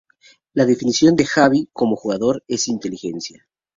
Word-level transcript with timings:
La 0.55 0.65
definición 0.65 1.15
de 1.15 1.25
Xavi 1.27 1.69
como 1.73 1.95
jugador 1.95 2.43
es 2.47 2.67
inteligencia. 2.67 3.47